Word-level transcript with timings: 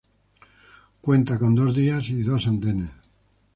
Cuenta 0.99 1.37
con 1.37 1.53
dos 1.53 1.77
vías 1.77 2.09
y 2.09 2.23
dos 2.23 2.47
andenes. 2.47 2.89